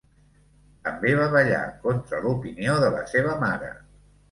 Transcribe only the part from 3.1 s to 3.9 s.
seva mare.